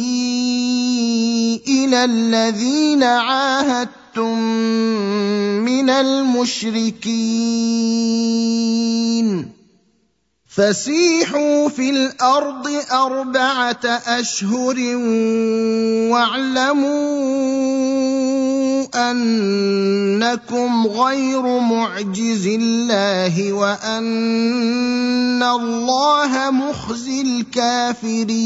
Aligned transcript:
إلى 1.68 2.04
الذين 2.04 3.02
عاهدتم 3.02 4.38
من 5.64 5.90
المشركين. 5.90 7.40
فسيحوا 10.56 11.68
في 11.68 11.90
الأرض 11.90 12.68
أربعة 12.92 13.84
أشهر 14.06 14.76
واعلموا 16.12 17.70
أنكم 18.94 20.86
غير 20.86 21.42
معجز 21.60 22.46
الله 22.46 23.52
وأن 23.52 25.42
الله 25.42 26.50
مخزي 26.50 27.20
الكافرين. 27.20 28.40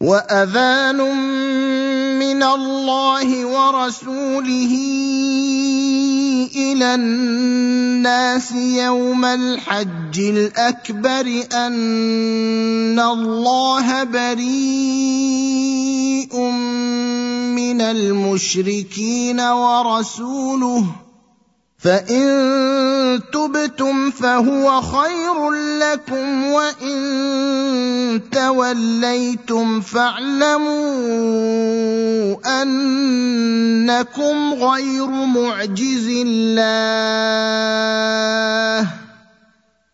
واذان 0.00 0.96
من 2.18 2.42
الله 2.42 3.46
ورسوله 3.46 4.74
إلى 6.56 6.94
الناس 6.94 8.52
يوم 8.52 9.24
الحج 9.24 10.18
الاكبر 10.18 11.26
ان 11.52 13.00
الله 13.00 14.04
بريء 14.04 15.50
من 17.58 17.80
المشركين 17.80 19.40
ورسوله 19.40 21.07
فان 21.78 23.20
تبتم 23.32 24.10
فهو 24.10 24.80
خير 24.80 25.50
لكم 25.78 26.44
وان 26.44 28.20
توليتم 28.32 29.80
فاعلموا 29.80 30.78
انكم 32.62 34.54
غير 34.54 35.06
معجز 35.06 36.08
الله 36.26 36.88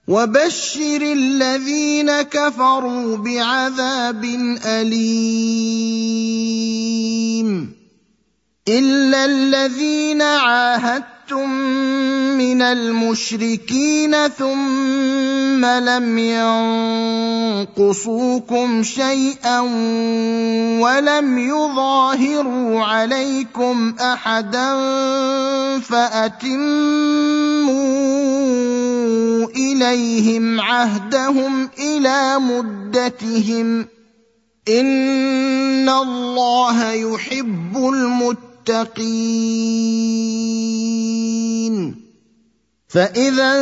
وبشر 0.09 1.03
الذين 1.03 2.23
كفروا 2.23 3.17
بعذاب 3.17 4.25
اليم 4.65 6.15
الا 8.69 9.25
الذين 9.25 10.23
عاهدتم 10.23 11.14
عاهدتم 11.25 11.51
من 12.39 12.63
المشركين 12.63 14.29
ثم 14.29 15.65
لم 15.65 16.19
ينقصوكم 17.69 18.83
شيئا 18.83 19.61
ولم 20.81 21.39
يظاهروا 21.39 22.81
عليكم 22.81 23.95
احدا 24.01 24.75
فاتموا 25.81 26.65
اليهم 29.57 30.61
عهدهم 30.61 31.71
إلى 31.79 32.39
مدتهم 32.39 33.87
ان 34.69 35.89
الله 35.89 36.93
يحب 36.93 37.77
المتقين 37.77 38.54
المتقين 38.69 40.25
فإذا 42.89 43.53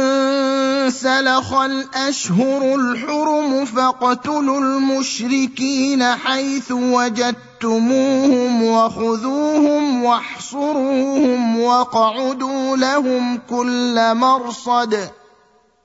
انسلخ 0.86 1.53
الأشهر 1.53 2.75
الحرم 2.75 3.64
فاقتلوا 3.64 4.60
المشركين 4.60 6.04
حيث 6.04 6.72
وجدتموهم 6.72 8.62
وخذوهم 8.62 10.04
واحصروهم 10.04 11.60
واقعدوا 11.60 12.76
لهم 12.76 13.38
كل 13.50 14.15
مرصد. 14.15 15.10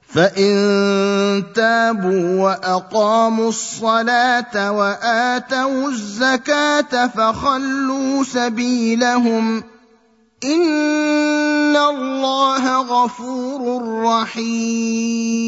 فان 0.07 1.43
تابوا 1.55 2.43
واقاموا 2.43 3.49
الصلاه 3.49 4.71
واتوا 4.71 5.89
الزكاه 5.89 7.07
فخلوا 7.07 8.23
سبيلهم 8.23 9.63
ان 10.43 11.75
الله 11.75 12.81
غفور 12.81 13.81
رحيم 14.03 15.47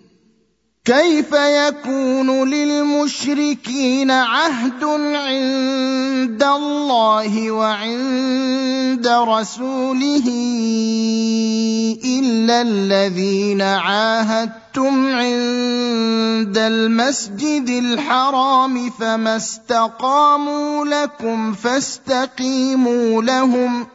كيف 0.85 1.33
يكون 1.33 2.49
للمشركين 2.49 4.11
عهد 4.11 4.83
عند 5.13 6.43
الله 6.43 7.51
وعند 7.51 9.07
رسوله 9.07 10.27
إلا 12.05 12.61
الذين 12.61 13.61
عاهدتم 13.61 15.05
عند 15.05 16.57
المسجد 16.57 17.69
الحرام 17.69 18.89
فما 18.89 19.35
استقاموا 19.35 20.85
لكم 20.85 21.53
فاستقيموا 21.53 23.23
لهم 23.23 23.87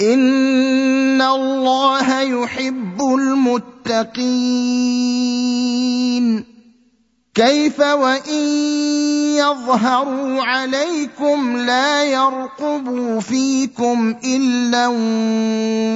ان 0.00 1.22
الله 1.22 2.20
يحب 2.20 3.00
المتقين. 3.00 4.76
كيف 7.34 7.80
وان 7.80 8.40
يظهروا 9.36 10.42
عليكم 10.42 11.56
لا 11.56 12.04
يرقبوا 12.04 13.20
فيكم 13.20 14.14
الا 14.24 14.86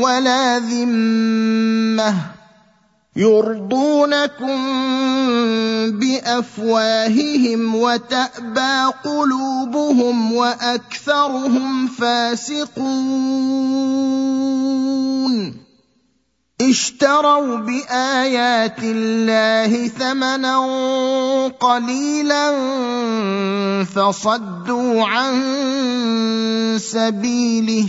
ولا 0.02 0.58
ذمه 0.58 2.39
يرضونكم 3.16 4.58
بافواههم 5.90 7.74
وتابى 7.74 8.92
قلوبهم 9.04 10.32
واكثرهم 10.32 11.86
فاسقون 11.88 12.90
اشتروا 16.60 17.56
بايات 17.56 18.78
الله 18.82 19.88
ثمنا 19.88 20.58
قليلا 21.60 22.54
فصدوا 23.84 25.04
عن 25.04 25.34
سبيله 26.78 27.88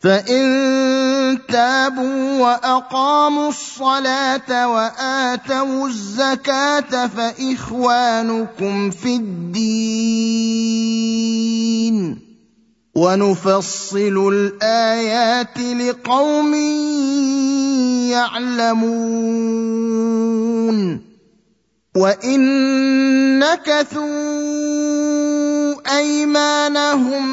فان 0.00 1.38
تابوا 1.48 2.40
واقاموا 2.40 3.48
الصلاه 3.48 4.68
واتوا 4.68 5.88
الزكاه 5.88 7.06
فاخوانكم 7.06 8.90
في 8.90 9.16
الدين 9.16 10.60
ونفصل 12.94 14.32
الايات 14.32 15.58
لقوم 15.58 16.54
يعلمون 18.10 19.10
وان 21.96 22.40
نكثوا 23.38 24.00
ايمانهم 25.98 27.28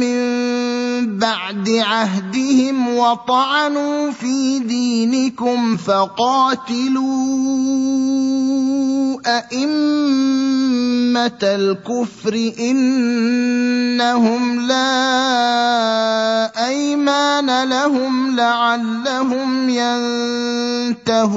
من 0.00 0.65
بعد 1.04 1.68
عهدهم 1.68 2.96
وطعنوا 2.96 4.10
في 4.10 4.58
دينكم 4.58 5.76
فقاتلوا 5.76 7.06
أئمة 9.26 10.62
الكفر 11.42 12.52
إنهم 12.60 13.80
لا 14.60 14.96
أيمان 16.66 17.68
لهم 17.68 18.36
لعلهم 18.36 19.68
ينتهون. 20.98 21.36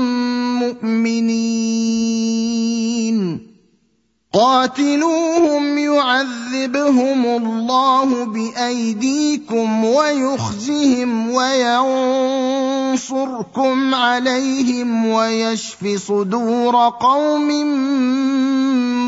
مؤمنين 0.61 2.51
قاتلوهم 4.33 5.77
يعذبهم 5.77 7.25
الله 7.25 8.25
بأيديكم 8.25 9.85
ويخزهم 9.85 11.29
وينصركم 11.31 12.95
عليهم 13.95 15.05
ويشف 15.05 15.87
صدور 16.07 16.75
قوم 16.89 17.47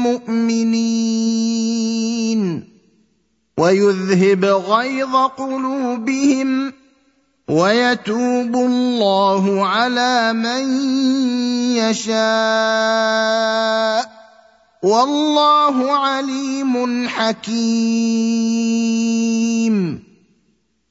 مؤمنين. 0.04 1.64
ويذهب 3.58 4.46
غيظ 4.46 5.16
قلوبهم 5.16 6.74
ويتوب 7.50 8.56
الله 8.56 9.68
على 9.68 10.34
من 10.34 10.64
يشاء 11.76 12.24
والله 14.84 15.92
عليم 15.92 17.08
حكيم. 17.10 17.74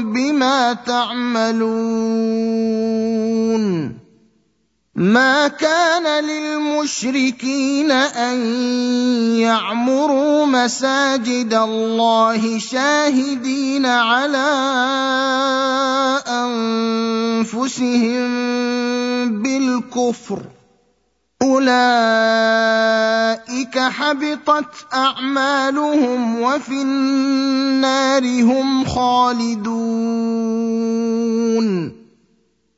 بما 0.00 0.72
تعملون 0.72 1.92
ما 4.94 5.48
كان 5.48 6.24
للمشركين 6.24 7.90
أن 7.90 8.38
يعمروا 9.38 10.46
مساجد 10.46 11.54
الله 11.54 12.58
شاهدين 12.58 13.86
على 13.86 14.52
أنفسهم 17.42 18.32
بالكفر 19.42 20.42
أولئك 21.42 21.72
حبطت 23.78 24.86
أعمالهم 24.94 26.40
وفي 26.40 26.82
النار 26.82 28.42
هم 28.42 28.84
خالدون. 28.84 29.62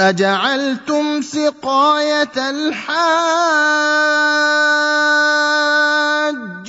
أجعلتم 0.00 1.22
سقاية 1.22 2.36
الحاج 2.36 3.00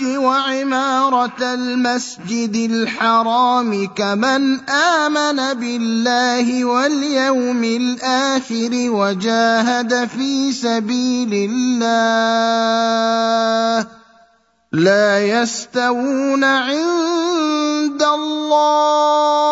وعمارة 0.04 1.54
المسجد 1.54 2.56
الحرام 2.72 3.88
كمن 3.96 4.70
آمن 4.70 5.54
بالله 5.54 6.66
واليوم 6.66 7.64
الآخر 7.64 8.70
وجاهد 8.74 10.08
في 10.08 10.52
سبيل 10.52 11.50
الله 11.52 11.88
لا 14.72 15.20
يستوون 15.20 16.44
عند 16.44 18.04
الله 18.04 19.52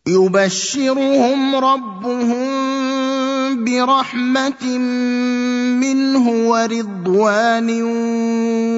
يبشرهم 0.07 1.55
ربهم 1.55 2.47
برحمه 3.65 4.77
منه 5.81 6.25
ورضوان 6.49 7.69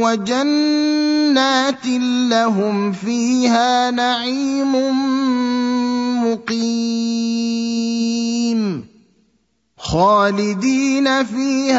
وجنات 0.04 1.86
لهم 2.30 2.92
فيها 2.92 3.92
نعيم 3.92 4.76
مقيم. 6.24 7.30
خالدين 9.80 11.26
فيها 11.26 11.78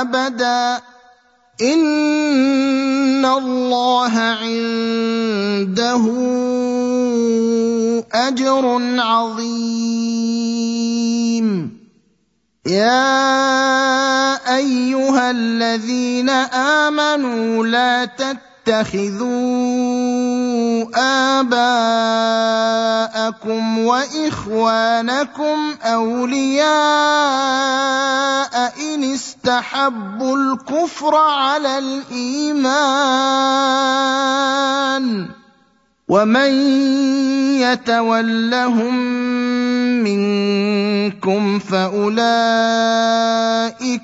أبدا. 0.00 0.80
إن 1.62 3.24
الله 3.24 4.18
عنده 4.18 6.04
أجر 8.12 8.80
عظيم. 8.98 9.92
يا 12.66 13.12
أيها 14.56 15.30
الذين 15.30 16.30
آمنوا 16.30 17.66
لا 17.66 18.04
تتقوا 18.04 18.51
تتخذوا 18.64 19.82
آباءكم 21.40 21.78
وإخوانكم 23.78 25.58
أولياء 25.82 26.72
إن 28.94 29.04
استحبوا 29.04 30.36
الكفر 30.36 31.14
على 31.14 31.78
الإيمان 31.78 32.62
ومن 36.08 36.52
يتولهم 37.60 38.94
منكم 40.04 41.58
فأولئك 41.58 42.20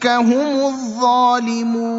هم 0.07 0.65
الظالمون 0.67 1.99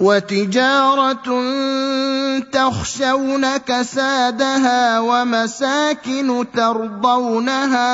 وتجارة 0.00 1.28
تخشون 2.52 3.56
كسادها 3.56 5.00
ومساكن 5.00 6.44
ترضونها 6.54 7.88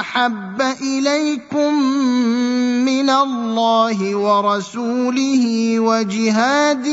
أحب 0.00 0.62
إليكم 0.82 1.74
من 2.84 3.10
الله 3.10 4.16
ورسوله 4.16 5.74
وجهاد 5.80 6.84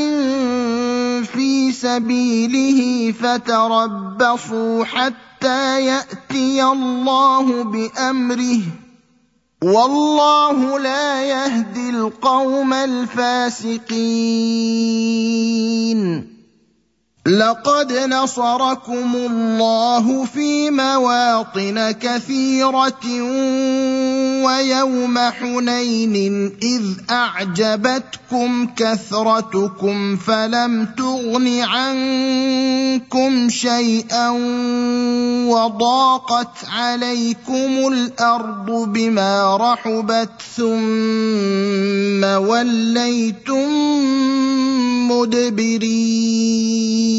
في 1.34 1.72
سبيله 1.72 3.12
فتربصوا 3.12 4.86
حتى 4.86 5.86
يأتي 5.86 6.64
الله 6.64 7.64
بأمره 7.64 8.62
والله 9.64 10.80
لا 10.80 11.24
يهدي 11.24 11.90
القوم 11.90 12.74
الفاسقين. 12.74 13.90
لقد 17.30 17.94
نصركم 17.94 19.16
الله 19.16 20.26
في 20.26 20.70
مواطن 20.70 21.92
كثيرة 21.92 23.06
ويوم 24.46 25.20
حنين 25.20 26.46
إذ 26.62 26.84
أعجبتكم 27.12 28.68
كثرتكم 28.76 30.18
فلم 30.18 30.88
تغن 30.98 31.60
عنكم 31.60 33.50
شيئا 33.50 34.30
وضاقت 35.50 36.66
عليكم 36.72 37.94
الأرض 37.94 38.72
بما 38.72 39.58
رحبت 39.58 40.30
ثم 40.58 42.24
وليتم 42.24 43.70
مدبرين 45.12 47.19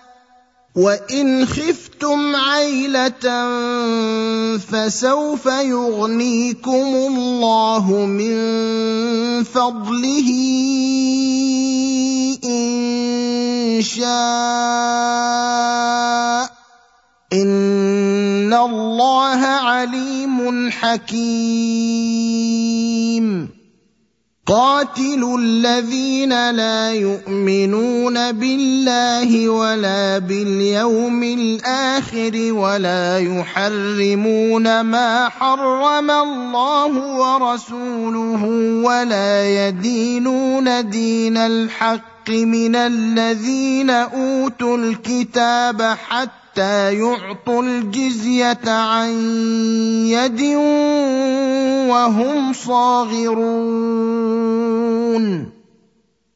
وان 0.75 1.45
خفتم 1.45 2.35
عيله 2.35 3.27
فسوف 4.57 5.45
يغنيكم 5.45 6.95
الله 6.95 7.91
من 8.05 8.35
فضله 9.43 10.29
ان 12.45 13.81
شاء 13.81 14.11
ان 17.33 18.53
الله 18.53 19.39
عليم 19.45 20.71
حكيم 20.71 22.01
قاتلوا 24.45 25.37
الذين 25.37 26.51
لا 26.51 26.91
يؤمنون 26.91 28.31
بالله 28.31 29.49
ولا 29.49 30.17
باليوم 30.17 31.23
الآخر 31.23 32.53
ولا 32.53 33.19
يحرمون 33.19 34.81
ما 34.81 35.29
حرم 35.29 36.11
الله 36.11 36.93
ورسوله 37.17 38.43
ولا 38.85 39.67
يدينون 39.67 40.89
دين 40.89 41.37
الحق 41.37 42.29
من 42.29 42.75
الذين 42.75 43.89
أوتوا 43.89 44.77
الكتاب 44.77 45.81
حتى 45.81 46.40
حتى 46.51 46.93
يعطوا 46.93 47.63
الجزيه 47.63 48.59
عن 48.67 49.09
يد 50.07 50.41
وهم 51.89 52.53
صاغرون 52.53 53.41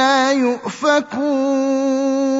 أَنَّىٰ 0.00 0.40
يُؤْفَكُونَ. 0.40 2.39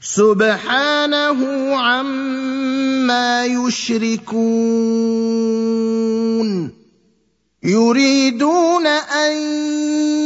سبحانه 0.00 1.40
عما 1.76 3.44
يشركون. 3.44 5.00
يريدون 7.62 8.86
أن 8.86 9.36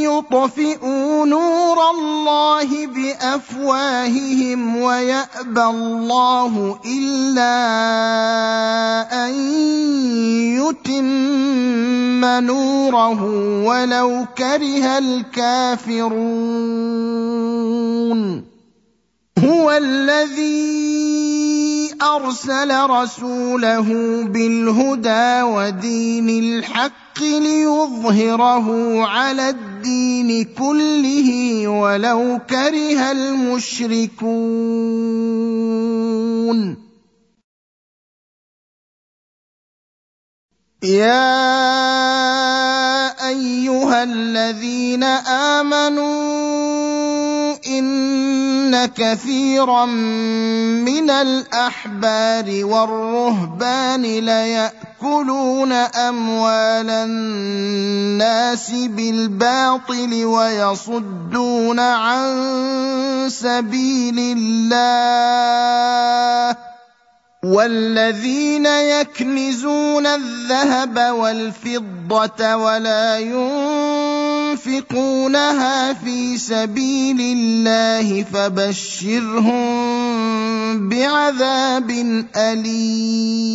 يطفئوا 0.00 1.26
نور 1.26 1.90
الله 1.90 2.86
بأفواههم 2.86 4.76
ويأبى 4.76 5.62
الله 5.62 6.80
إلا 6.86 7.56
أن 9.26 9.34
يتم 10.62 12.24
نوره 12.24 13.22
ولو 13.64 14.26
كره 14.38 14.98
الكافرون. 14.98 16.14
هو 19.38 19.70
الذي 19.70 21.24
أرسل 22.02 22.70
رسوله 22.90 23.88
بالهدى 24.24 25.42
ودين 25.42 26.28
الحق 26.28 27.22
ليظهره 27.22 29.00
على 29.04 29.48
الدين 29.48 30.44
كله 30.44 31.68
ولو 31.68 32.40
كره 32.50 33.10
المشركون. 33.10 34.24
يا 40.82 41.24
أيها 43.28 44.02
الذين 44.02 45.02
آمنوا 45.02 46.93
ان 47.66 48.86
كثيرا 48.86 49.84
من 49.84 51.10
الاحبار 51.10 52.64
والرهبان 52.64 54.02
لياكلون 54.02 55.72
اموال 55.72 56.90
الناس 56.90 58.70
بالباطل 58.70 60.24
ويصدون 60.24 61.80
عن 61.80 62.24
سبيل 63.28 64.18
الله 64.38 65.54
والذين 67.44 68.66
يكنزون 68.66 70.06
الذهب 70.06 71.14
والفضه 71.14 72.56
ولا 72.56 73.18
ينفقونها 74.54 75.92
في 75.92 76.38
سبيل 76.38 77.20
الله 77.20 78.22
فبشرهم 78.22 79.54
بعذاب 80.88 81.90
أليم. 82.36 83.54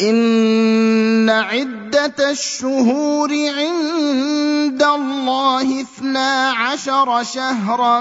إن 0.00 1.30
عدة 1.30 2.30
الشهور 2.30 3.30
عند 3.30 4.82
الله 4.82 5.80
اثنا 5.80 6.50
عشر 6.50 7.22
شهرا 7.22 8.00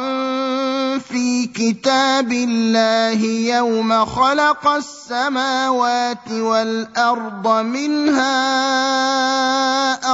في 0.97 1.45
كتاب 1.47 2.32
الله 2.32 3.23
يوم 3.56 4.06
خلق 4.06 4.67
السماوات 4.67 6.32
والأرض 6.32 7.47
منها 7.47 8.32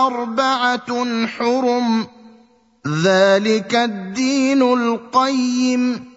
أربعة 0.08 1.28
حرم. 1.28 2.08
ذلك 3.04 3.76
الدين 3.76 4.62
القيم. 4.62 6.17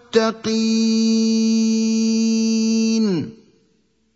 المتقين 0.15 1.41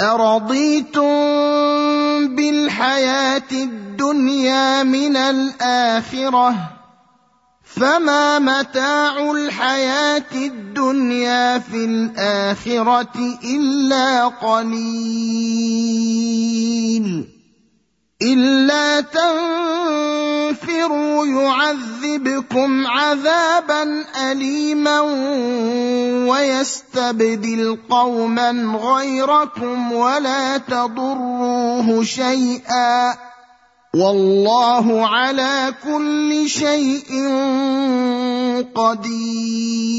ارضيتم 0.00 1.02
بالحياة 2.36 3.50
الدنيا 3.52 4.82
من 4.82 5.16
الاخره 5.16 6.54
فما 7.64 8.38
متاع 8.38 9.30
الحياة 9.30 10.32
الدنيا 10.34 11.58
في 11.58 11.84
الاخره 11.84 13.38
الا 13.44 14.26
قليل 14.26 14.98
الا 18.22 19.00
تنفروا 20.50 20.56
يعذبكم 21.26 22.86
عذابا 22.86 24.04
اليما 24.30 25.00
ويستبدل 26.30 27.78
قوما 27.90 28.50
غيركم 28.82 29.92
ولا 29.92 30.58
تضروه 30.58 32.04
شيئا 32.04 33.14
والله 33.94 35.06
على 35.06 35.74
كل 35.84 36.48
شيء 36.48 37.28
قدير 38.74 39.98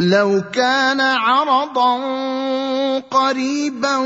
لو 0.00 0.42
كان 0.52 1.00
عرضا 1.00 2.00
قريبا 3.00 3.96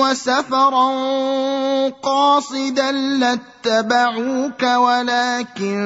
وسفرا 0.00 0.88
قاصدا 1.88 2.92
لاتبعوك 2.92 4.62
ولكن 4.62 5.76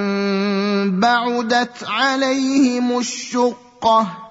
بعدت 1.03 1.85
عليهم 1.89 2.99
الشقة. 2.99 4.30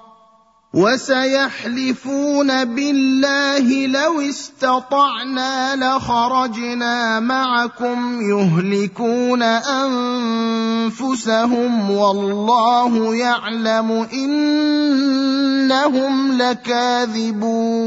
وسيحلفون 0.74 2.64
بالله 2.64 3.86
لو 3.86 4.20
استطعنا 4.20 5.76
لخرجنا 5.76 7.20
معكم 7.20 8.20
يهلكون 8.30 9.42
أنفسهم 10.82 11.90
والله 11.90 13.14
يعلم 13.14 14.06
إنهم 14.12 15.72
لكاذبون. 16.32 17.80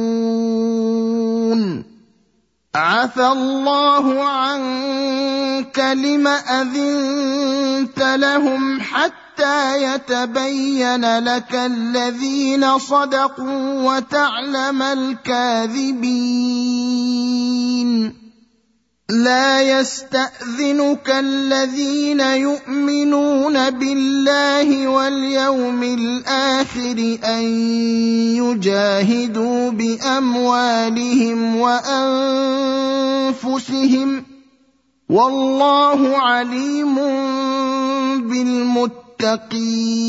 عفى 2.75 3.27
الله 3.27 4.23
عنك 4.23 5.79
لم 5.79 6.27
أذنت 6.27 7.99
لهم 7.99 8.81
حتى 8.81 9.22
حتى 9.33 9.83
يتبين 9.83 11.19
لك 11.19 11.55
الذين 11.55 12.79
صدقوا 12.79 13.95
وتعلم 13.95 14.81
الكاذبين. 14.81 16.03
لا 19.09 19.79
يستأذنك 19.79 21.09
الذين 21.09 22.19
يؤمنون 22.19 23.69
بالله 23.69 24.87
واليوم 24.87 25.83
الآخر 25.83 27.17
أن 27.25 27.41
يجاهدوا 28.37 29.71
بأموالهم 29.71 31.55
وأنفسهم. 31.55 32.63
والله 35.09 36.17
عليم 36.17 36.95
بالمتقين. 38.29 39.02
المتقين 39.23 40.03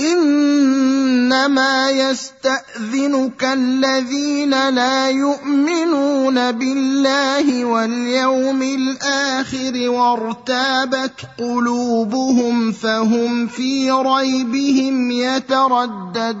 إنما 0.00 1.90
يستأذنك 1.90 3.44
الذين 3.44 4.68
لا 4.68 5.10
يؤمنون 5.10 6.52
بالله 6.52 7.64
واليوم 7.64 8.62
الآخر 8.62 9.90
وارتابت 9.90 11.12
قلوبهم 11.38 12.72
فهم 12.72 13.46
في 13.46 13.90
ريبهم 13.90 15.10
يترددون. 15.10 16.40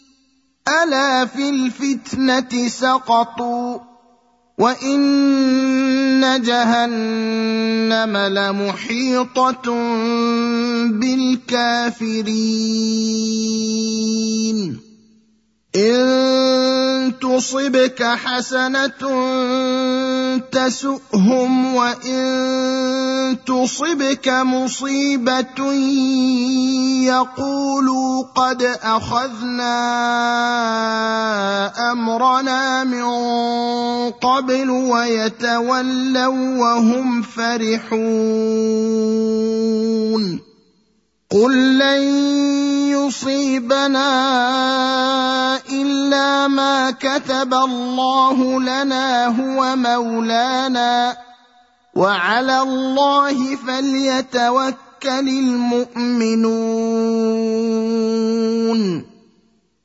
ألا 0.67 1.25
في 1.25 1.49
الفتنة 1.49 2.67
سقطوا 2.67 3.79
وإن 4.57 6.41
جهنم 6.41 8.17
لمحيطة 8.17 9.71
بالكافرين. 10.91 12.11
إن 15.75 17.13
تصبك 17.21 18.03
حسنة 18.03 19.01
تسؤهم 20.51 21.75
وإن 21.75 23.37
تصبك 23.47 24.27
مصيبة 24.27 25.73
يقولوا 27.07 28.23
قد 28.35 28.63
أخذنا 28.83 29.71
أمرنا 31.91 32.83
من 32.83 33.03
قبل 34.11 34.69
ويتولوا 34.69 36.57
وهم 36.59 37.21
فرحون 37.21 38.11
قل 41.31 41.77
لن 41.77 42.03
يصيبنا 42.91 44.07
الا 45.71 46.47
ما 46.47 46.91
كتب 46.91 47.53
الله 47.53 48.59
لنا 48.61 49.25
هو 49.27 49.75
مولانا 49.75 51.17
وعلى 51.95 52.61
الله 52.61 53.55
فليتوكل 53.55 55.27
المؤمنون 55.29 56.31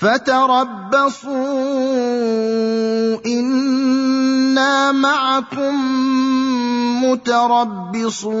فتربصوا 0.00 1.36
إنا 3.26 4.92
معكم 4.92 5.74
متربصون. 7.04 8.40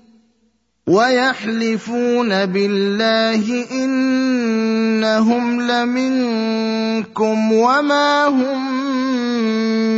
ويحلفون 0.87 2.45
بالله 2.45 3.65
إنهم 3.71 5.61
لمنكم 5.61 7.51
وما 7.53 8.27
هم 8.27 8.81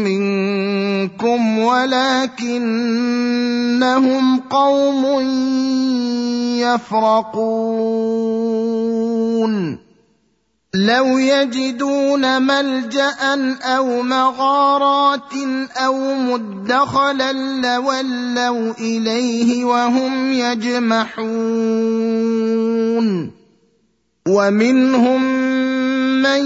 منكم 0.03 1.59
ولكنهم 1.59 2.59
قوم 4.39 5.05
يفرقون. 6.59 7.53
لو 10.75 11.17
يجدون 11.17 12.41
ملجأ 12.41 13.13
أو 13.61 14.01
مغارات 14.01 15.33
أو 15.77 16.13
مدخلا 16.15 17.33
لولوا 17.61 18.73
إليه 18.79 19.65
وهم 19.65 20.33
يجمحون. 20.33 21.13
ومنهم 24.27 25.23
من 26.21 26.43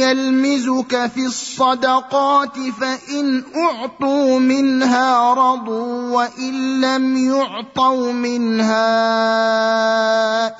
يلمزك 0.00 1.06
في 1.06 1.26
الصدقات 1.26 2.58
فإن 2.80 3.44
أعطوا 3.56 4.38
منها 4.38 5.34
رضوا 5.34 6.10
وإن 6.16 6.80
لم 6.80 7.16
يعطوا 7.16 8.12
منها 8.12 8.86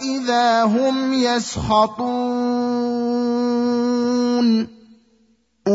إذا 0.00 0.62
هم 0.62 1.12
يسخطون 1.12 1.96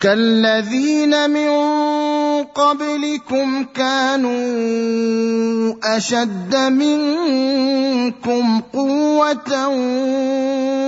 كالذين 0.00 1.30
من 1.30 1.50
قبلكم 2.44 3.64
كانوا 3.74 5.74
أشد 5.96 6.56
منكم 6.56 8.60
قوة 8.72 9.68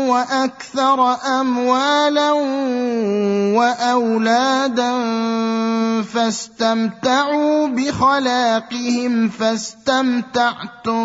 وأكثر 0.08 1.16
أموالا 1.40 2.32
وأولادا 3.58 4.92
فاستمتعوا 6.02 7.66
بخلاقهم 7.66 9.28
فاستمتعتم 9.28 11.00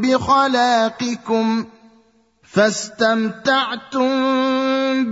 بخلاقكم 0.00 1.64
فاستمتعتم 2.54 4.08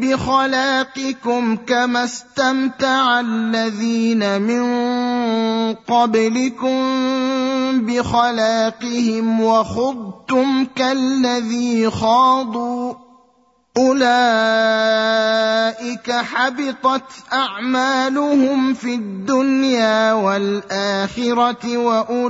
بخلاقكم 0.01 1.57
كما 1.57 2.05
استمتع 2.05 3.21
الذين 3.21 4.43
من 4.43 4.65
قبلكم 5.75 6.79
بخلاقهم 7.87 9.41
وخضتم 9.41 10.67
كالذي 10.77 11.91
خاضوا. 11.91 12.95
أولئك 13.77 14.03
حبطت 16.11 17.03
أعمالهم 17.33 18.75
في 18.75 18.95
الدنيا 18.95 20.13
والآخرة 20.13 21.77
وأولئك 21.77 22.27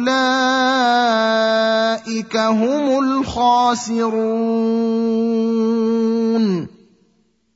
هم 2.37 2.99
الخاسرون. 3.05 4.03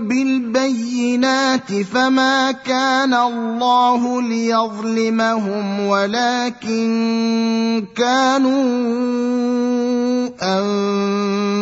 بالبينات 0.00 1.72
فما 1.92 2.52
كان 2.52 3.14
الله 3.14 4.22
ليظلمهم 4.22 5.80
ولكن 5.80 6.82
كانوا 7.96 8.62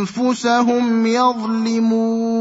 أنفسهم 0.00 1.06
يظلمون. 1.06 2.40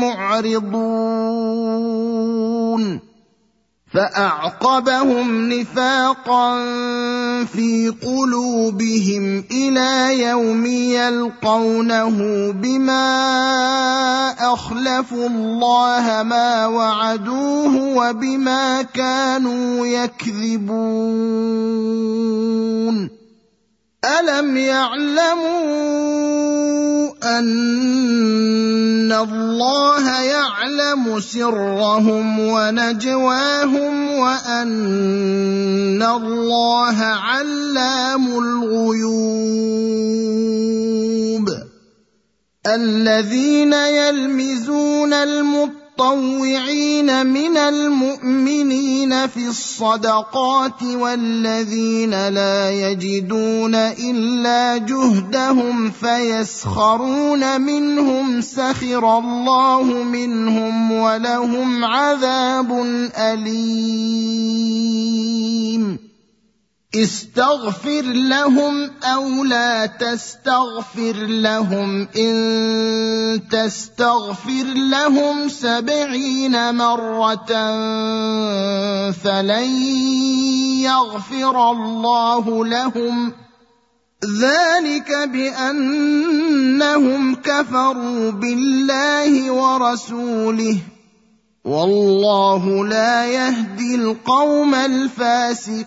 معرضون. 0.00 1.16
فأعقبهم 3.96 5.52
نفاقا 5.52 6.64
في 7.44 7.94
قلوبهم 8.02 9.44
إلى 9.50 10.20
يوم 10.22 10.66
يلقونه 10.66 12.08
بما 12.52 13.06
أخلفوا 14.52 15.26
الله 15.26 16.22
ما 16.22 16.66
وعدوه 16.66 17.96
وبما 17.96 18.82
كانوا 18.82 19.86
يكذبون. 19.86 21.06
الم 24.06 24.56
يعلموا 24.56 25.96
ان 27.38 29.12
الله 29.12 30.22
يعلم 30.22 31.20
سرهم 31.20 32.40
ونجواهم 32.40 34.10
وان 34.10 36.02
الله 36.02 36.96
علام 37.02 38.26
الغيوب 38.26 39.16
الذين 42.66 43.72
يلمزون 43.72 45.12
المطلوب 45.12 45.85
المطوعين 46.00 47.26
من 47.26 47.56
المؤمنين 47.56 49.26
في 49.26 49.48
الصدقات 49.48 50.82
والذين 50.82 52.28
لا 52.28 52.70
يجدون 52.70 53.74
إلا 53.74 54.76
جهدهم 54.76 55.90
فيسخرون 55.90 57.60
منهم 57.60 58.40
سخر 58.40 59.18
الله 59.18 59.82
منهم 59.82 60.92
ولهم 60.92 61.84
عذاب 61.84 62.72
أليم. 63.16 63.66
استغفر 67.02 68.02
لهم 68.02 68.90
أو 69.02 69.44
لا 69.44 69.86
تستغفر 69.86 71.16
لهم. 71.26 72.08
إن 72.16 73.42
تستغفر 73.50 74.64
لهم 74.74 75.48
سبعين 75.48 76.74
مرة 76.74 77.46
فلن 79.10 79.70
يغفر 80.82 81.70
الله 81.70 82.66
لهم. 82.66 83.32
ذلك 84.40 85.28
بأنهم 85.28 87.34
كفروا 87.34 88.30
بالله 88.30 89.50
ورسوله. 89.50 90.78
والله 91.66 92.86
لا 92.86 93.26
يهدي 93.26 93.94
القوم 93.94 94.74
الفاسقين. 94.74 95.86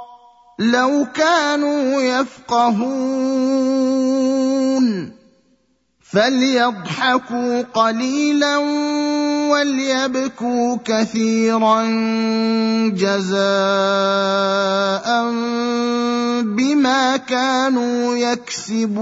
لو 0.59 1.07
كانوا 1.15 2.01
يفقهون 2.01 3.51
فليضحكوا 6.11 7.61
قليلا 7.61 8.57
وليبكوا 9.51 10.77
كثيرا 10.85 11.83
جزاء 12.89 13.41
بما 16.43 17.17
كانوا 17.17 18.15
يكسبون. 18.15 19.01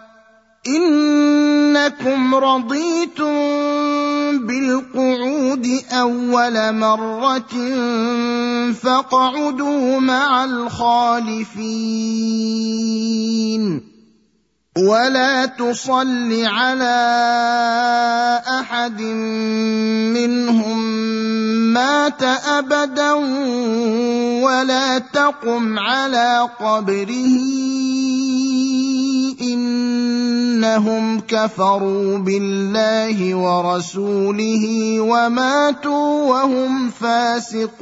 إنكم 0.67 2.35
رضيتم 2.35 3.25
بالقعود 4.47 5.67
أول 5.91 6.75
مرة 6.75 7.53
فاقعدوا 8.73 9.99
مع 9.99 10.43
الخالفين. 10.43 11.51
ولا 14.77 15.45
تصل 15.59 16.31
على 16.47 16.99
أحد 18.47 19.01
منهم 20.15 20.79
مات 21.73 22.23
أبدا 22.23 23.11
ولا 24.43 24.99
تقم 24.99 25.79
على 25.79 26.49
قبره 26.59 27.35
إنهم 29.41 31.19
كفروا 31.19 32.17
بالله 32.17 33.35
ورسوله 33.35 34.95
وماتوا 34.99 36.29
وهم 36.31 36.89
فاسقون. 36.89 37.81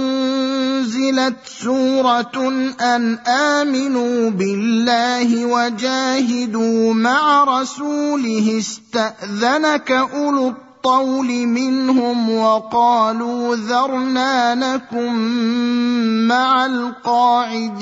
انزلت 1.11 1.35
سورة 1.45 2.49
أن 2.81 3.17
آمنوا 3.27 4.29
بالله 4.29 5.45
وجاهدوا 5.45 6.93
مع 6.93 7.43
رسوله 7.43 8.59
استأذنك 8.59 9.91
أولو 9.91 10.49
الطول 10.49 11.27
منهم 11.47 12.29
وقالوا 12.29 13.55
ذرنا 13.55 14.55
نكن 14.55 15.13
مع 16.27 16.65
القاعدين. 16.65 17.81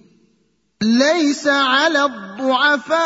ليس 0.81 1.47
على 1.47 2.05
الضعفاء 2.05 3.01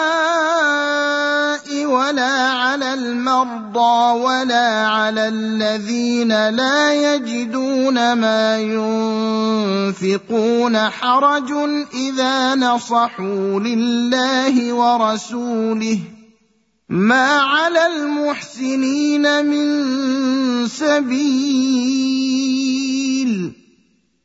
ولا 1.85 2.51
على 2.51 2.93
المرضى 2.93 4.19
ولا 4.19 4.87
على 4.87 5.27
الذين 5.27 6.49
لا 6.49 6.93
يجدون 6.93 8.13
ما 8.13 8.59
ينفقون 9.91 10.77
حرج 10.77 11.51
إذا 11.93 12.55
نصحوا 12.55 13.59
لله 13.59 14.73
ورسوله. 14.73 15.99
ما 16.89 17.37
على 17.37 17.87
المحسنين 17.87 19.45
من 19.45 20.67
سبيل 20.67 22.74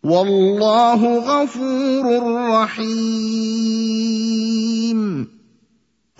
والله 0.04 1.18
غفور 1.18 2.04
رحيم. 2.50 3.70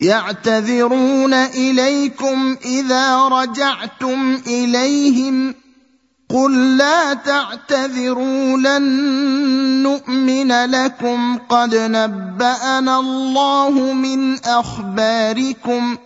يعتذرون 0.00 1.34
إليكم 1.34 2.56
إذا 2.64 3.28
رجعتم 3.28 4.40
إليهم 4.46 5.54
قل 6.28 6.76
لا 6.76 7.14
تعتذروا 7.14 8.56
لن 8.56 8.82
نؤمن 9.82 10.52
لكم. 10.52 11.38
قد 11.48 11.74
نبأنا 11.74 13.00
الله 13.00 13.92
من 13.92 14.44
أخباركم. 14.44 15.96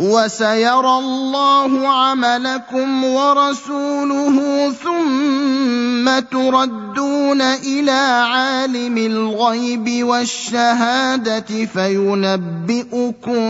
وسيرى 0.00 0.98
الله 0.98 1.88
عملكم 1.88 3.04
ورسوله 3.04 4.70
ثم 4.72 6.18
تردون 6.18 7.42
إلى 7.42 8.24
عالم 8.32 8.98
الغيب 8.98 10.04
والشهادة 10.04 11.64
فينبئكم 11.74 13.42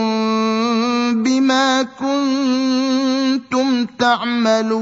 بما 1.23 1.83
كنتم 1.83 3.85
تعملون. 3.99 4.81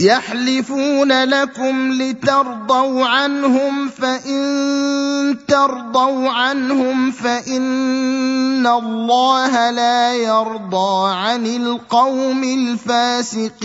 يحلفون 0.00 1.24
لكم 1.24 1.92
لترضوا 1.92 3.06
عنهم 3.06 3.88
فإن 3.88 5.36
ترضوا 5.48 6.30
عنهم 6.30 7.10
فإن 7.10 8.66
الله 8.66 9.70
لا 9.70 10.14
يرضى 10.14 11.14
عن 11.14 11.46
القوم 11.46 12.44
الفاسقين. 12.44 13.64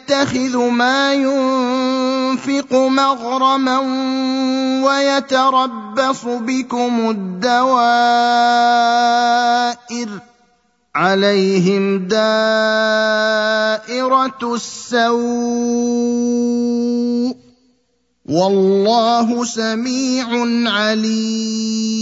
يتخذ 0.11 0.57
ما 0.57 1.13
ينفق 1.13 2.73
مغرما 2.75 3.79
ويتربص 4.83 6.25
بكم 6.25 7.09
الدوائر 7.09 7.69
عليهم 10.95 12.07
دائرة 12.07 12.21
السوء 14.43 15.11
والله 18.25 19.45
سميع 19.45 20.27
عليم 20.71 22.01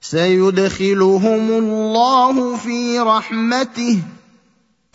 سيدخلهم 0.00 1.50
الله 1.50 2.56
في 2.56 2.98
رحمته. 2.98 3.98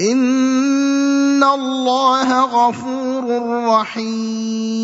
إن 0.02 1.44
الله 1.44 2.46
غفور 2.46 3.26
رحيم. 3.68 4.84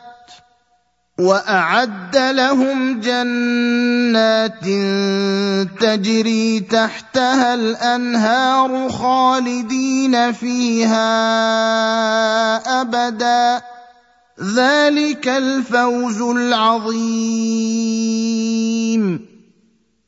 وأعد 1.21 2.17
لهم 2.17 2.99
جنات 2.99 4.65
تجري 5.79 6.59
تحتها 6.59 7.53
الأنهار 7.53 8.89
خالدين 8.89 10.31
فيها 10.31 11.11
أبدا. 12.81 13.61
ذلك 14.55 15.27
الفوز 15.27 16.21
العظيم. 16.21 16.91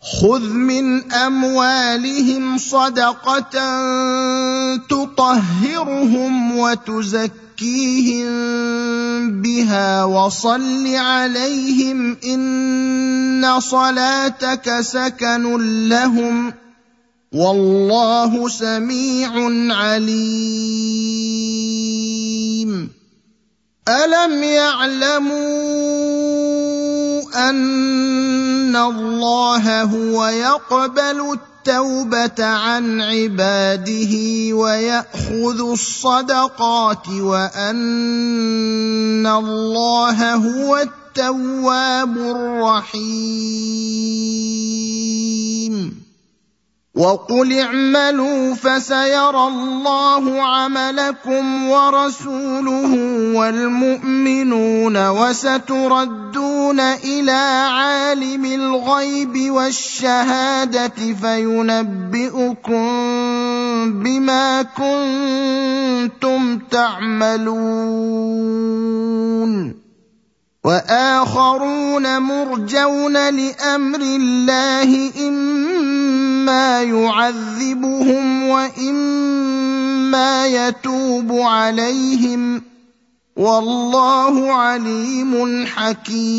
خذ 0.00 0.42
من 0.42 1.12
اموالهم 1.12 2.58
صدقه 2.58 3.50
تطهرهم 4.90 6.58
وتزكيهم 6.58 8.28
بها 9.42 10.04
وصل 10.04 10.86
عليهم 10.94 12.16
ان 12.24 13.60
صلاتك 13.60 14.80
سكن 14.80 15.88
لهم 15.88 16.54
والله 17.32 18.48
سميع 18.48 19.30
عليم 19.74 20.78
الم 23.88 24.42
يعلموا 24.42 25.98
أن 27.34 28.76
الله 28.76 29.82
هو 29.82 30.26
يقبل 30.26 31.38
التوبة 31.68 32.44
عن 32.44 33.00
عباده 33.00 34.14
ويأخذ 34.52 35.70
الصدقات 35.70 37.08
وأن 37.08 37.76
الله 39.26 40.34
هو 40.34 40.76
التواب 40.76 42.18
الرحيم. 42.18 43.28
وقل 46.98 47.58
اعملوا 47.58 48.54
فسيرى 48.54 49.46
الله 49.46 50.42
عملكم 50.42 51.68
ورسوله 51.68 52.92
والمؤمنون 53.38 55.08
وستردون 55.08 56.80
إلى 56.80 57.66
عالم 57.70 58.44
الغيب 58.44 59.50
والشهادة 59.50 60.98
فينبئكم 61.22 62.82
بما 64.02 64.62
كنتم 64.62 66.58
تعملون. 66.58 68.18
وآخرون 70.64 72.18
مرجون 72.22 73.12
لأمر 73.12 74.00
الله 74.00 75.10
اما 76.48 76.82
يعذبهم 76.82 78.48
واما 78.48 80.16
يتوب 80.46 81.32
عليهم 81.32 82.62
والله 83.36 84.52
عليم 84.52 85.66
حكيم 85.66 86.38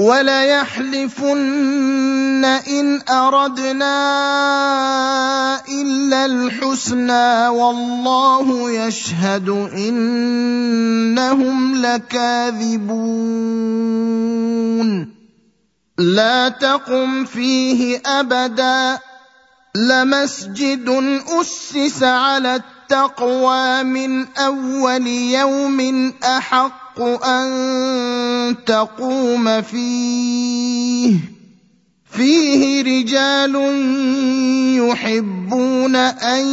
وليحلفن 0.00 1.40
إن 2.44 3.00
أردنا 3.10 3.96
إلا 5.68 6.26
الحسنى 6.26 7.48
والله 7.48 8.70
يشهد 8.70 9.48
إنهم 9.76 11.56
لكاذبون. 11.86 12.90
لا 15.98 16.48
تقم 16.48 17.24
فيه 17.24 18.02
أبدا. 18.06 18.98
لمسجد 19.74 20.88
أسس 21.40 22.02
على 22.02 22.54
التقوى 22.54 23.82
من 23.82 24.26
أول 24.36 25.06
يوم 25.06 26.12
أحق 26.24 26.79
أن 26.98 28.56
تقوم 28.66 29.62
فيه. 29.62 31.16
فيه 32.10 32.82
رجال 32.82 33.54
يحبون 34.88 35.96
أن 35.96 36.46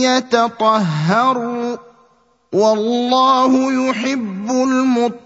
يتطهروا. 0.00 1.76
والله 2.52 3.88
يحب 3.88 4.50
المطهرين. 4.50 5.24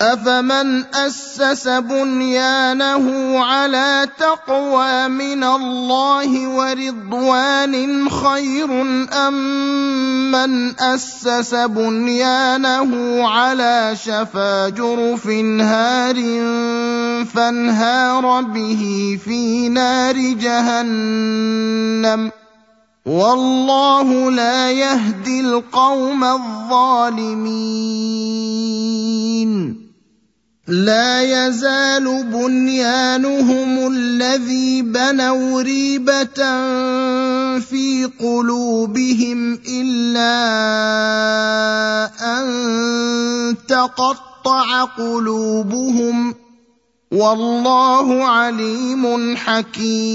افمن 0.00 0.84
اسس 0.94 1.68
بنيانه 1.68 3.38
على 3.44 4.08
تقوى 4.18 5.08
من 5.08 5.44
الله 5.44 6.48
ورضوان 6.48 8.10
خير 8.10 8.70
ام 9.12 9.34
من 10.32 10.80
اسس 10.80 11.54
بنيانه 11.54 12.90
على 13.28 13.96
شفا 14.04 14.68
جرف 14.68 15.26
هار 15.60 16.14
فانهار 17.24 18.42
به 18.42 19.18
في 19.24 19.68
نار 19.68 20.16
جهنم 20.34 21.64
والله 23.06 24.30
لا 24.30 24.70
يهدي 24.70 25.40
القوم 25.40 26.24
الظالمين. 26.24 27.84
لا 30.68 31.22
يزال 31.22 32.24
بنيانهم 32.24 33.92
الذي 33.92 34.82
بنوا 34.82 35.62
ريبة 35.62 36.40
في 37.60 38.10
قلوبهم 38.20 39.60
إلا 39.68 40.40
أن 42.40 42.46
تقطع 43.68 44.84
قلوبهم. 44.84 46.34
والله 47.12 48.24
عليم 48.24 49.36
حكيم. 49.36 50.14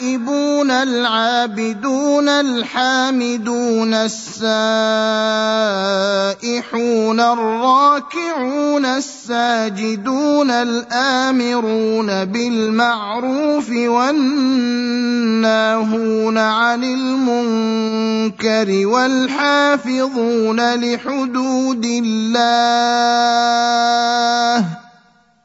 التائبون 0.00 0.70
العابدون 0.70 2.28
الحامدون 2.28 3.94
السائحون 3.94 4.40
الراكعون 7.20 8.86
الساجدون 8.86 10.50
الآمرون 10.50 12.24
بالمعروف 12.24 13.70
والناهون 13.70 14.78
عن 16.38 16.84
المنكر 16.84 18.86
والحافظون 18.86 20.74
لحدود 20.74 21.84
الله 21.84 22.40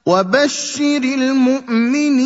وبشر 0.06 1.04
المؤمنين. 1.04 2.26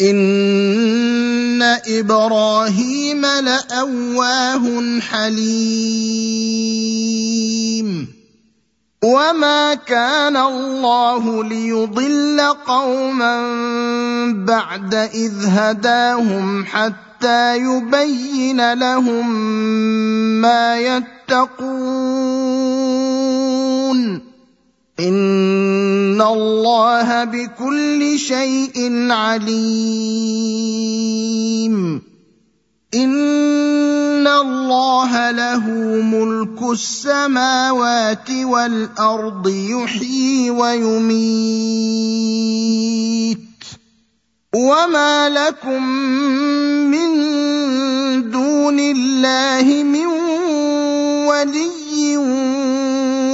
ان 0.00 1.62
إبراهيم 1.88 3.26
لاواه 3.26 5.00
حليم 5.00 6.16
وما 9.04 9.74
كان 9.74 10.36
الله 10.36 11.44
ليضل 11.44 12.40
قوما 12.66 13.36
بعد 14.46 14.94
اذ 14.94 15.32
هداهم 15.46 16.64
حتى 16.64 17.56
يبين 17.56 18.72
لهم 18.72 19.34
ما 20.40 20.78
يتقون 20.78 21.86
ان 26.16 26.22
الله 26.22 27.24
بكل 27.24 28.18
شيء 28.18 29.08
عليم. 29.12 29.52
ان 32.94 34.26
الله 34.26 35.30
له 35.30 35.70
ملك 36.00 36.62
السماوات 36.72 38.30
والارض 38.30 39.48
يحيي 39.48 40.50
ويميت. 40.50 41.36
وما 44.54 45.28
لكم 45.28 45.82
من 46.88 47.10
دون 48.30 48.80
الله 48.80 49.82
من 49.84 50.06
ولي 51.28 52.16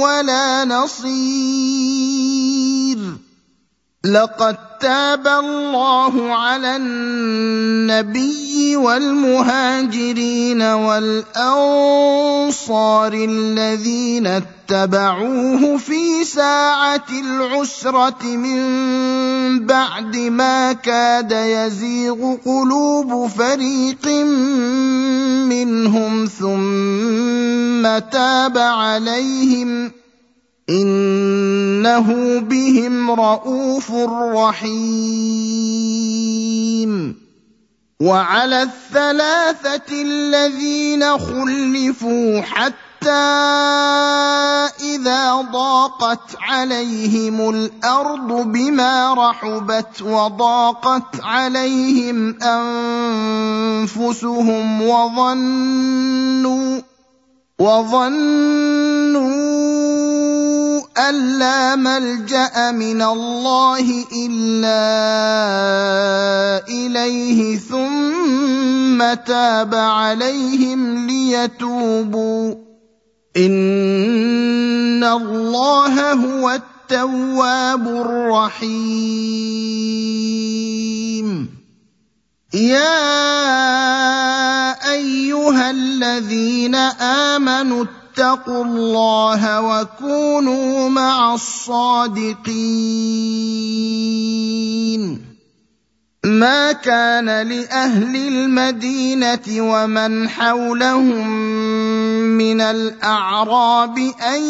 ولا 0.03 0.65
نصير. 0.65 1.23
لقد 4.05 4.57
تاب 4.79 5.27
الله 5.27 6.35
على 6.35 6.75
النبي 6.75 8.75
والمهاجرين 8.75 10.61
والأنصار 10.61 11.53
الذين 13.13 14.27
اتبعوه 14.27 15.77
في 15.77 16.23
ساعة 16.23 17.05
العسرة 17.11 18.23
من 18.23 18.59
بعد 19.65 20.17
ما 20.17 20.73
كاد 20.73 21.31
يزيغ 21.31 22.35
قلوب 22.45 23.27
فريق 23.27 24.07
منهم 25.47 26.25
ثم 26.25 27.99
تاب 28.11 28.57
عليهم 28.57 30.02
انه 30.69 32.39
بهم 32.39 33.11
رءوف 33.11 33.91
رحيم 34.35 34.73
وعلى 38.01 38.63
الثلاثه 38.63 40.01
الذين 40.01 41.17
خلفوا 41.17 42.41
حتى 42.41 43.09
اذا 44.81 45.41
ضاقت 45.41 46.35
عليهم 46.41 47.49
الأرض 47.49 48.47
بما 48.47 49.13
رحبت 49.13 50.01
وضاقت 50.01 51.21
عليهم 51.23 52.37
انفسهم 53.83 54.81
وظنوا 54.81 56.81
وظنوا 57.59 59.33
أن 61.09 61.39
لا 61.39 61.75
ملجأ 61.75 62.71
من 62.71 63.01
الله 63.01 64.05
إلا 64.25 64.83
إليه 66.67 67.57
ثم 67.57 69.13
تاب 69.25 69.75
عليهم 69.75 71.07
ليتوبوا. 71.07 72.53
إن 73.37 75.03
الله 75.03 76.13
هو 76.13 76.49
التواب 76.49 77.87
الرحيم. 77.87 79.13
يا 82.53 82.93
أيها 84.91 85.71
الذين 85.71 86.75
آمنوا 87.35 87.85
اتقوا 87.85 88.65
الله 88.65 89.61
وكونوا 89.61 90.89
مع 90.89 91.33
الصادقين. 91.33 92.43
ما 96.25 96.71
كان 96.71 97.25
لأهل 97.25 98.15
المدينة 98.15 99.47
ومن 99.49 100.29
حولهم 100.29 101.53
من 102.33 102.61
الأعراب 102.61 103.97
أن 104.33 104.43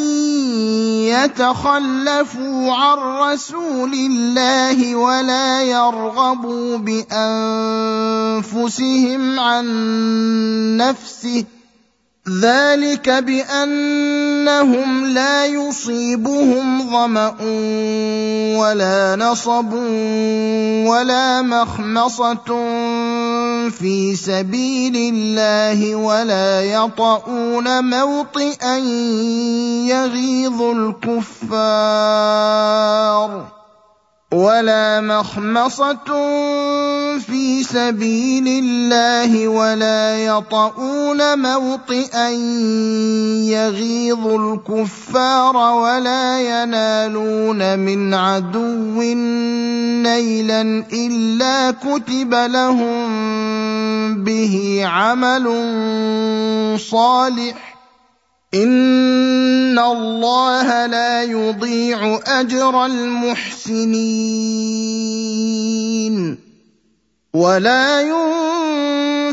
يتخلفوا 1.14 2.74
عن 2.74 2.98
رسول 2.98 3.94
الله 3.94 4.96
ولا 4.96 5.64
يرغبوا 5.64 6.78
بأنفسهم 8.38 9.40
عن 9.40 9.66
نفسه 10.78 11.46
ذلك 12.24 13.10
بأنهم 13.10 15.06
لا 15.06 15.46
يصيبهم 15.46 16.90
ظما 16.90 17.36
ولا 18.58 19.16
نصب 19.16 19.74
ولا 20.88 21.42
مخمصة 21.42 22.48
في 23.70 24.16
سبيل 24.16 25.14
الله 25.14 25.96
ولا 25.96 26.62
يطؤون 26.64 27.90
موطئا 27.90 28.78
يغيظ 29.88 30.62
الكفار. 30.62 31.54
ولا 34.34 35.02
مخمصة 35.02 36.10
في 37.20 37.64
سبيل 37.64 38.48
الله 38.48 39.48
ولا 39.48 40.26
يطؤون 40.26 41.40
موطئا 41.40 42.30
يغيظ 43.54 44.28
الكفار 44.28 45.58
ولا 45.58 46.40
ينالون 46.42 47.80
من 47.80 48.14
عدو 48.14 49.02
نيلا 50.02 50.62
إلا 50.94 51.72
كتب 51.72 52.34
لهم 52.34 53.04
به 54.24 54.82
عمل 54.86 55.46
صالح 56.80 57.73
ان 58.54 59.80
الله 59.80 60.86
لا 60.86 61.24
يضيع 61.24 62.20
اجر 62.28 62.86
المحسنين 62.86 64.04
ولا 67.34 68.02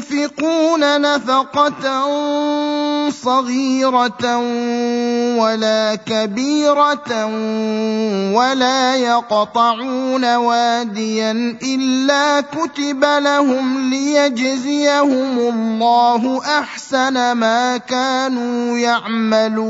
ينفقون 0.00 1.00
نفقه 1.00 2.10
صغيره 3.10 4.36
ولا 5.40 5.94
كبيرة 5.94 7.26
ولا 8.34 8.96
يقطعون 8.96 10.34
واديا 10.36 11.32
إلا 11.62 12.40
كتب 12.40 13.04
لهم 13.04 13.90
ليجزيهم 13.90 15.38
الله 15.38 16.40
أحسن 16.58 17.32
ما 17.32 17.76
كانوا 17.76 18.78
يعملون. 18.78 19.60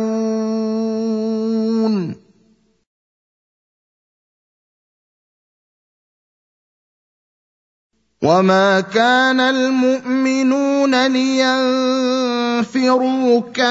وما 8.23 8.81
كان 8.81 9.41
المؤمنون 9.41 11.07
لينفروا 11.07 12.63
كافه 13.55 13.71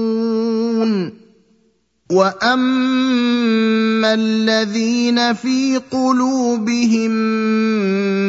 واما 2.11 4.13
الذين 4.13 5.33
في 5.33 5.81
قلوبهم 5.91 7.11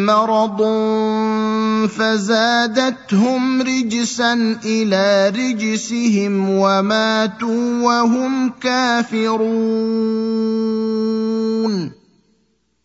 مرض 0.07 0.62
فزادتهم 1.88 3.62
رجسا 3.62 4.57
إلى 4.64 5.32
رجسهم 5.36 6.50
وماتوا 6.50 7.82
وهم 7.82 8.53
كافرون. 8.61 9.42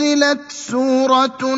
أنزلت 0.00 0.52
سورة 0.52 1.54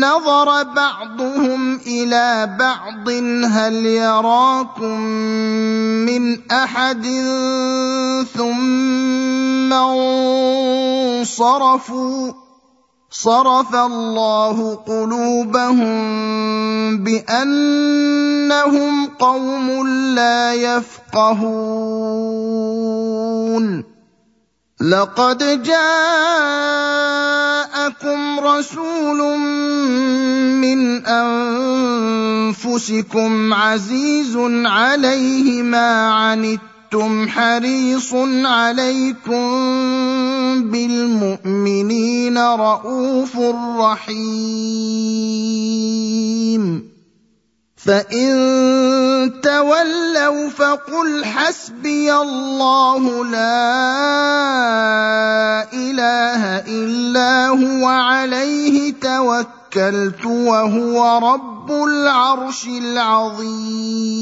نظر 0.00 0.62
بعضهم 0.62 1.80
إلى 1.86 2.56
بعض. 2.58 3.08
هل 3.44 3.86
يراكم 3.86 5.00
من 6.06 6.50
أحد؟ 6.50 7.06
ثم 8.34 9.72
انصرفوا. 11.22 12.32
صرف 13.10 13.74
الله 13.74 14.74
قلوبهم 14.74 15.96
بأنهم 17.04 19.06
قوم 19.06 19.88
لا 20.14 20.54
يفقهون. 20.54 21.56
لقد 24.80 25.62
جاءكم 25.62 25.80
رسول 28.40 29.38
من 30.60 31.06
أنفسكم 32.46 33.54
عزيز 33.54 34.36
عليه 34.66 35.62
ما 35.62 36.10
عنتم 36.12 37.28
حريص 37.28 38.14
عليكم 38.44 39.46
بالمؤمنين 40.70 42.38
رءوف 42.38 43.36
رحيم. 43.78 44.36
فان 47.86 49.40
تولوا 49.42 50.48
فقل 50.48 51.24
حسبي 51.24 52.12
الله 52.14 53.24
لا 53.24 53.72
اله 55.72 56.58
الا 56.66 57.48
هو 57.48 57.86
عليه 57.86 58.94
توكلت 59.00 60.26
وهو 60.26 61.18
رب 61.32 61.70
العرش 61.70 62.66
العظيم 62.66 64.16